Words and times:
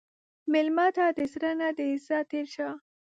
مېلمه 0.51 0.87
ته 0.95 1.05
د 1.17 1.19
زړه 1.33 1.51
نه 1.59 1.69
د 1.77 1.79
عزت 1.91 2.23
تېر 2.31 2.45
شه. 2.55 2.69